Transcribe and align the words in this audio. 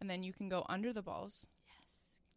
and 0.00 0.08
then 0.10 0.22
you 0.22 0.32
can 0.32 0.48
go 0.48 0.64
under 0.68 0.92
the 0.92 1.02
balls. 1.02 1.46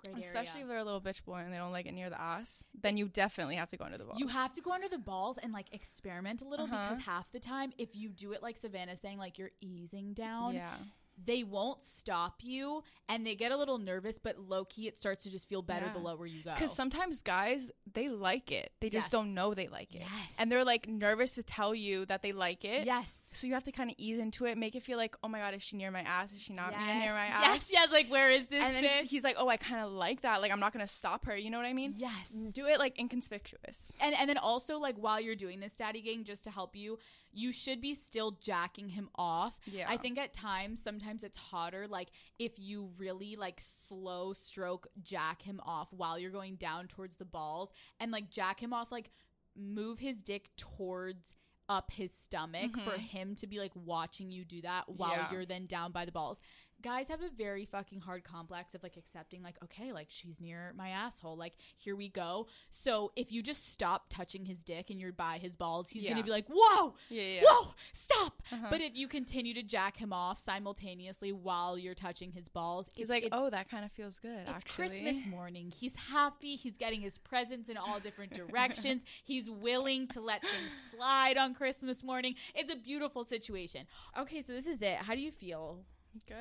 Yes. 0.03 0.13
Great 0.13 0.25
Especially 0.25 0.61
if 0.61 0.67
they're 0.67 0.77
a 0.77 0.83
little 0.83 0.99
bitch 1.01 1.23
boy 1.23 1.37
and 1.37 1.53
they 1.53 1.57
don't 1.57 1.71
like 1.71 1.85
it 1.85 1.93
near 1.93 2.09
the 2.09 2.19
ass, 2.19 2.63
then 2.81 2.97
you 2.97 3.07
definitely 3.07 3.55
have 3.55 3.69
to 3.69 3.77
go 3.77 3.85
under 3.85 3.97
the 3.97 4.03
balls. 4.03 4.19
You 4.19 4.27
have 4.27 4.51
to 4.53 4.61
go 4.61 4.71
under 4.71 4.89
the 4.89 4.97
balls 4.97 5.37
and 5.41 5.53
like 5.53 5.67
experiment 5.73 6.41
a 6.41 6.45
little 6.45 6.65
Uh-huh. 6.65 6.89
because 6.89 7.03
half 7.05 7.31
the 7.31 7.39
time, 7.39 7.71
if 7.77 7.95
you 7.95 8.09
do 8.09 8.33
it 8.33 8.43
like 8.43 8.57
Savannah's 8.57 8.99
saying, 8.99 9.17
like 9.17 9.37
you're 9.37 9.51
easing 9.61 10.13
down, 10.13 10.55
yeah. 10.55 10.75
They 11.25 11.43
won't 11.43 11.83
stop 11.83 12.37
you 12.43 12.83
and 13.09 13.25
they 13.25 13.35
get 13.35 13.51
a 13.51 13.57
little 13.57 13.77
nervous, 13.77 14.17
but 14.19 14.37
low 14.39 14.65
key 14.65 14.87
it 14.87 14.99
starts 14.99 15.23
to 15.23 15.31
just 15.31 15.47
feel 15.49 15.61
better 15.61 15.89
the 15.93 15.99
lower 15.99 16.25
you 16.25 16.43
go. 16.43 16.53
Because 16.53 16.73
sometimes 16.73 17.21
guys, 17.21 17.69
they 17.93 18.09
like 18.09 18.51
it. 18.51 18.71
They 18.79 18.89
just 18.89 19.05
Yes. 19.05 19.11
don't 19.11 19.33
know 19.33 19.53
they 19.53 19.67
like 19.67 19.93
it. 19.93 20.01
Yes. 20.01 20.09
And 20.37 20.51
they're 20.51 20.63
like 20.63 20.87
nervous 20.87 21.35
to 21.35 21.43
tell 21.43 21.75
you 21.75 22.05
that 22.07 22.21
they 22.21 22.31
like 22.31 22.65
it. 22.65 22.85
yes. 22.85 23.17
So 23.35 23.47
you 23.47 23.53
have 23.55 23.63
to 23.63 23.71
kind 23.71 23.89
of 23.89 23.95
ease 23.97 24.19
into 24.19 24.45
it, 24.45 24.59
make 24.59 24.75
it 24.75 24.83
feel 24.83 24.97
like, 24.97 25.15
oh 25.23 25.27
my 25.27 25.39
God, 25.39 25.55
is 25.55 25.63
she 25.63 25.75
near 25.75 25.89
my 25.89 26.01
ass? 26.01 26.31
Is 26.31 26.39
she 26.39 26.53
not 26.53 26.71
yes. 26.71 27.01
near 27.01 27.13
my 27.13 27.25
ass? 27.25 27.41
Yes, 27.41 27.69
yes, 27.73 27.91
like 27.91 28.07
where 28.11 28.29
is 28.29 28.45
this 28.45 28.63
And 28.63 28.75
then 28.75 29.01
she- 29.01 29.07
he's 29.07 29.23
like, 29.23 29.37
oh, 29.39 29.47
I 29.47 29.57
kind 29.57 29.83
of 29.83 29.91
like 29.91 30.21
that. 30.21 30.39
Like, 30.39 30.51
I'm 30.51 30.59
not 30.59 30.71
going 30.71 30.85
to 30.85 30.91
stop 30.93 31.25
her. 31.25 31.35
You 31.35 31.49
know 31.49 31.57
what 31.57 31.65
I 31.65 31.73
mean? 31.73 31.95
yes. 31.97 32.29
Do 32.53 32.67
it 32.67 32.77
like 32.77 32.99
inconspicuous. 32.99 33.91
And 33.99 34.13
and 34.15 34.29
then 34.29 34.37
also 34.37 34.77
like 34.79 34.95
while 34.97 35.19
you're 35.19 35.35
doing 35.35 35.59
this 35.59 35.73
daddy 35.73 36.01
gang 36.01 36.23
just 36.23 36.43
to 36.43 36.51
help 36.51 36.75
you, 36.75 36.99
you 37.35 37.51
should 37.51 37.81
be 37.81 37.95
still 37.95 38.37
jacking 38.41 38.89
him 38.89 39.09
off. 39.15 39.57
Yeah. 39.65 39.85
I 39.89 39.97
think 39.97 40.19
at 40.19 40.33
times 40.33 40.79
sometimes 40.83 41.02
it's 41.03 41.37
hotter 41.37 41.87
like 41.87 42.09
if 42.39 42.53
you 42.57 42.89
really 42.97 43.35
like 43.35 43.59
slow 43.61 44.33
stroke 44.33 44.87
jack 45.01 45.41
him 45.41 45.59
off 45.65 45.91
while 45.91 46.17
you're 46.17 46.31
going 46.31 46.55
down 46.55 46.87
towards 46.87 47.17
the 47.17 47.25
balls 47.25 47.71
and 47.99 48.11
like 48.11 48.29
jack 48.29 48.59
him 48.61 48.71
off 48.73 48.91
like 48.91 49.11
move 49.55 49.99
his 49.99 50.21
dick 50.23 50.49
towards 50.55 51.35
up 51.69 51.91
his 51.91 52.11
stomach 52.13 52.71
for 52.83 52.91
Mhm. 52.91 52.97
him 52.99 53.35
to 53.35 53.47
be 53.47 53.59
like 53.59 53.71
watching 53.75 54.31
you 54.31 54.43
do 54.45 54.61
that 54.61 54.89
while 54.89 55.11
Yeah. 55.11 55.31
you're 55.31 55.45
then 55.45 55.65
down 55.65 55.91
by 55.91 56.03
the 56.05 56.11
balls. 56.11 56.39
Guys 56.83 57.07
have 57.07 57.21
a 57.21 57.29
very 57.37 57.65
fucking 57.65 58.01
hard 58.01 58.23
complex 58.25 58.75
of 58.75 58.83
like 58.83 58.97
accepting 58.97 59.41
like 59.41 59.55
okay 59.63 59.93
like 59.93 60.07
she's 60.09 60.41
near 60.41 60.73
my 60.77 60.89
asshole 60.89 61.37
like 61.37 61.53
here 61.77 61.95
we 61.95 62.09
go. 62.09 62.47
So 62.69 63.11
if 63.15 63.31
you 63.31 63.41
just 63.41 63.71
stop 63.71 64.07
touching 64.09 64.43
his 64.45 64.63
dick 64.63 64.89
and 64.89 64.99
you're 64.99 65.13
by 65.13 65.37
his 65.37 65.55
balls, 65.55 65.89
he's 65.89 66.03
Yeah. 66.03 66.09
going 66.11 66.17
to 66.21 66.25
be 66.25 66.31
like, 66.31 66.45
"Whoa! 66.49 66.95
Yeah, 67.09 67.23
yeah. 67.23 67.41
Whoa! 67.45 67.73
Stop!" 67.93 68.43
Uh-huh. 68.51 68.67
But 68.69 68.81
if 68.81 68.95
you 68.97 69.07
continue 69.07 69.53
to 69.53 69.63
jack 69.63 69.95
him 69.95 70.11
off 70.11 70.39
simultaneously 70.39 71.31
while 71.31 71.77
you're 71.77 71.95
touching 71.95 72.31
his 72.31 72.49
balls, 72.49 72.89
He's 72.95 73.09
it's- 73.09 73.23
like, 73.23 73.29
oh, 73.31 73.49
that 73.49 73.69
kind 73.69 73.85
of 73.85 73.91
feels 73.93 74.19
good. 74.19 74.39
it's 74.41 74.49
actually. 74.49 74.87
Christmas 75.01 75.25
morning. 75.25 75.71
He's 75.75 75.95
happy. 75.95 76.55
He's 76.57 76.77
getting 76.77 76.99
his 77.01 77.17
presents 77.17 77.69
in 77.69 77.77
all 77.77 77.99
different 78.01 78.33
directions. 78.47 79.03
He's 79.23 79.49
willing 79.49 80.07
to 80.09 80.19
let 80.21 80.41
things 80.41 80.71
slide 80.93 81.37
on 81.37 81.53
Christmas 81.53 82.03
morning. 82.03 82.35
It's 82.53 82.71
a 82.71 82.75
beautiful 82.75 83.23
situation. 83.23 83.87
Okay, 84.19 84.41
so 84.41 84.51
this 84.53 84.67
is 84.67 84.81
it. 84.81 84.97
How 84.97 85.15
do 85.15 85.21
you 85.21 85.31
feel? 85.31 85.85
Good. 86.27 86.35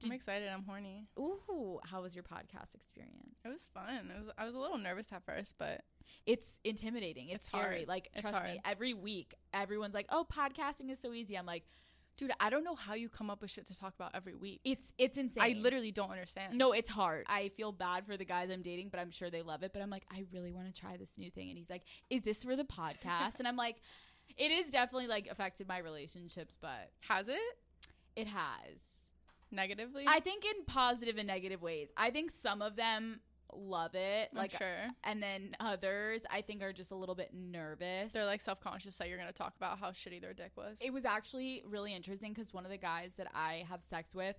Did- 0.00 0.06
I'm 0.06 0.12
excited. 0.12 0.48
I'm 0.48 0.64
horny. 0.64 1.06
Ooh, 1.18 1.80
how 1.84 2.02
was 2.02 2.14
your 2.14 2.24
podcast 2.24 2.74
experience? 2.74 3.38
It 3.44 3.48
was 3.48 3.68
fun. 3.74 4.10
It 4.14 4.18
was. 4.24 4.30
I 4.38 4.44
was 4.46 4.54
a 4.54 4.58
little 4.58 4.78
nervous 4.78 5.12
at 5.12 5.24
first, 5.24 5.56
but 5.58 5.82
It's 6.26 6.58
intimidating. 6.64 7.28
It's, 7.28 7.36
It's 7.36 7.46
scary. 7.48 7.76
hard. 7.78 7.88
Like, 7.88 8.08
It's 8.14 8.22
trust 8.22 8.44
me, 8.44 8.60
every 8.64 8.94
week, 8.94 9.34
everyone's 9.52 9.94
like, 9.94 10.06
"Oh, 10.10 10.26
podcasting 10.30 10.90
is 10.90 10.98
so 10.98 11.12
easy." 11.12 11.36
I'm 11.36 11.44
like, 11.46 11.64
dude, 12.16 12.32
I 12.40 12.48
don't 12.50 12.64
know 12.64 12.74
how 12.74 12.94
you 12.94 13.08
come 13.10 13.28
up 13.30 13.42
with 13.42 13.50
shit 13.50 13.66
to 13.68 13.76
talk 13.76 13.94
about 13.94 14.12
every 14.14 14.34
week. 14.34 14.60
"It's 14.64 14.92
it's 14.96 15.18
insane." 15.18 15.42
I 15.42 15.50
literally 15.58 15.92
don't 15.92 16.10
understand. 16.10 16.56
No, 16.56 16.72
it's 16.72 16.88
hard. 16.88 17.26
I 17.28 17.50
feel 17.50 17.70
bad 17.72 18.06
for 18.06 18.16
the 18.16 18.24
guys 18.24 18.50
I'm 18.50 18.62
dating, 18.62 18.88
but 18.88 18.98
I'm 18.98 19.10
sure 19.10 19.28
they 19.30 19.42
love 19.42 19.62
it. 19.62 19.72
But 19.74 19.82
I'm 19.82 19.90
like, 19.90 20.04
I 20.10 20.24
really 20.32 20.52
want 20.52 20.72
to 20.74 20.80
try 20.80 20.96
this 20.96 21.10
new 21.18 21.30
thing. 21.30 21.50
And 21.50 21.58
he's 21.58 21.68
like, 21.70 21.82
Is 22.08 22.22
this 22.22 22.42
for 22.42 22.56
the 22.56 22.64
podcast? 22.64 23.38
and 23.38 23.46
I'm 23.46 23.56
like, 23.56 23.76
It 24.38 24.50
is 24.50 24.70
definitely 24.70 25.06
like 25.08 25.28
affected 25.30 25.68
my 25.68 25.78
relationships, 25.78 26.56
but 26.60 26.90
Has 27.00 27.28
it 27.28 27.38
it 28.16 28.26
has. 28.26 28.78
Negatively? 29.50 30.04
I 30.06 30.20
think 30.20 30.44
in 30.44 30.64
positive 30.66 31.16
and 31.18 31.26
negative 31.26 31.62
ways. 31.62 31.88
I 31.96 32.10
think 32.10 32.30
some 32.30 32.62
of 32.62 32.76
them 32.76 33.20
love 33.54 33.94
it. 33.94 34.28
I'm 34.32 34.38
Like 34.38 34.50
sure. 34.52 34.88
and 35.04 35.22
then 35.22 35.56
others 35.58 36.20
I 36.30 36.42
think 36.42 36.62
are 36.62 36.72
just 36.72 36.90
a 36.90 36.94
little 36.96 37.14
bit 37.14 37.32
nervous. 37.32 38.12
They're 38.12 38.26
like 38.26 38.40
self 38.42 38.60
conscious 38.60 38.96
that 38.98 39.08
you're 39.08 39.18
gonna 39.18 39.32
talk 39.32 39.54
about 39.56 39.78
how 39.78 39.90
shitty 39.90 40.20
their 40.20 40.34
dick 40.34 40.52
was. 40.56 40.78
it 40.80 40.92
was 40.92 41.04
actually 41.04 41.62
really 41.66 41.94
interesting 41.94 42.32
because 42.34 42.52
one 42.52 42.64
of 42.66 42.70
the 42.70 42.76
guys 42.76 43.12
that 43.16 43.28
I 43.34 43.64
have 43.68 43.82
sex 43.82 44.14
with 44.14 44.36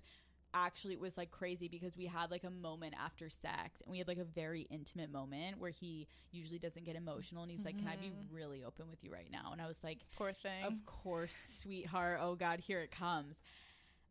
actually 0.52 0.96
was 0.96 1.16
like 1.16 1.30
crazy 1.30 1.68
because 1.68 1.96
we 1.96 2.06
had 2.06 2.28
like 2.30 2.42
a 2.42 2.50
moment 2.50 2.92
after 3.00 3.28
sex 3.28 3.80
and 3.82 3.90
we 3.92 3.98
had 3.98 4.08
like 4.08 4.18
a 4.18 4.24
very 4.24 4.62
intimate 4.62 5.08
moment 5.10 5.58
where 5.60 5.70
he 5.70 6.08
usually 6.32 6.58
doesn't 6.58 6.84
get 6.84 6.96
emotional 6.96 7.42
and 7.42 7.50
he 7.50 7.56
was 7.56 7.64
like, 7.64 7.78
Can 7.78 7.86
I 7.88 7.94
be 7.96 8.08
Mhm. 8.08 8.32
really 8.32 8.64
open 8.64 8.88
with 8.90 9.02
you 9.04 9.12
right 9.12 9.30
now? 9.30 9.50
And 9.52 9.60
I 9.62 9.66
was 9.68 9.82
like, 9.84 9.98
Poor 10.16 10.32
thing. 10.32 10.64
Of 10.64 10.84
course, 10.86 11.34
sweetheart. 11.36 12.18
Oh 12.20 12.34
God, 12.36 12.60
here 12.60 12.80
it 12.80 12.90
comes. 12.90 13.40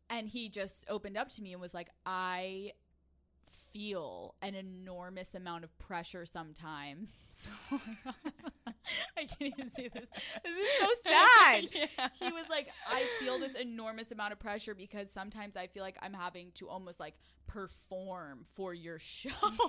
And 0.09 0.28
he 0.28 0.50
just 0.50 0.86
opened 0.90 1.18
up 1.18 1.30
to 1.34 1.42
me 1.42 1.53
and 1.53 1.62
was 1.62 1.74
like, 1.74 1.90
I 2.06 2.72
feel 3.72 4.36
an 4.42 4.56
enormous 4.56 5.36
amount 5.36 5.64
of 5.64 5.78
pressure 5.78 6.25
sometimes. 6.25 7.09
So 7.31 7.52
I 9.18 9.25
can't 9.25 9.53
even 9.53 9.69
say 9.69 9.88
this. 9.88 10.08
This 10.44 10.53
is 10.53 10.80
so 10.80 10.88
sad. 11.06 11.68
Yeah. 11.72 12.08
He 12.19 12.31
was 12.31 12.46
like, 12.50 12.69
I 12.90 13.06
feel 13.19 13.38
this 13.40 13.56
enormous 13.56 14.12
amount 14.12 14.34
of 14.34 14.40
pressure 14.40 14.74
because 14.74 15.12
sometimes 15.12 15.56
I 15.56 15.68
feel 15.68 15.84
like 15.84 15.98
I'm 16.02 16.14
having 16.14 16.52
to 16.56 16.68
almost 16.68 17.00
like 17.00 17.14
perform 17.48 18.46
for 18.56 18.74
your 18.74 18.98
show. 19.00 19.30
and 19.46 19.59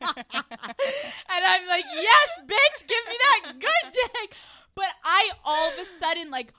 I'm 0.00 1.68
like, 1.68 1.84
yes, 1.92 2.28
bitch, 2.46 2.86
give 2.86 3.04
me 3.08 3.16
that 3.20 3.52
good 3.58 3.92
dick. 3.92 4.36
But 4.74 4.88
I 5.04 5.30
all 5.44 5.68
of 5.68 5.74
a 5.74 5.84
sudden 6.00 6.30
like 6.30 6.54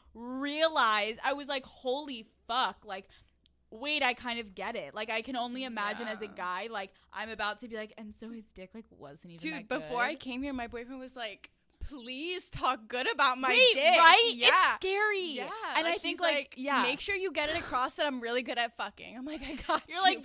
realized 0.67 1.19
I 1.23 1.33
was 1.33 1.47
like, 1.47 1.65
holy 1.65 2.27
fuck, 2.47 2.85
like 2.85 3.05
wait, 3.71 4.03
I 4.03 4.13
kind 4.13 4.39
of 4.39 4.55
get 4.55 4.75
it. 4.75 4.95
Like 4.95 5.09
I 5.09 5.21
can 5.21 5.35
only 5.35 5.63
imagine 5.63 6.07
as 6.07 6.21
a 6.21 6.27
guy, 6.27 6.67
like 6.71 6.91
I'm 7.13 7.29
about 7.29 7.59
to 7.59 7.67
be 7.67 7.75
like, 7.75 7.93
and 7.97 8.15
so 8.15 8.29
his 8.29 8.45
dick 8.51 8.71
like 8.73 8.85
wasn't 8.89 9.33
even 9.33 9.59
Dude, 9.59 9.67
before 9.67 10.01
I 10.01 10.15
came 10.15 10.41
here, 10.43 10.53
my 10.53 10.67
boyfriend 10.67 10.99
was 10.99 11.15
like, 11.15 11.49
"Please 11.81 12.49
talk 12.49 12.87
good 12.87 13.11
about 13.11 13.37
my 13.37 13.49
Wait, 13.49 13.73
dick." 13.73 13.97
right? 13.97 14.31
Yeah. 14.35 14.47
It's 14.47 14.73
scary. 14.75 15.31
Yeah, 15.35 15.49
and 15.75 15.87
I 15.87 15.97
think 15.97 16.03
he's 16.03 16.19
like, 16.19 16.53
yeah, 16.57 16.83
make 16.83 16.99
sure 16.99 17.15
you 17.15 17.31
get 17.31 17.49
it 17.49 17.57
across 17.57 17.95
that 17.95 18.05
I'm 18.05 18.21
really 18.21 18.43
good 18.43 18.57
at 18.57 18.77
fucking. 18.77 19.17
I'm 19.17 19.25
like, 19.25 19.41
I 19.41 19.55
got 19.67 19.83
You're 19.87 19.97
you, 19.97 20.03
like, 20.03 20.13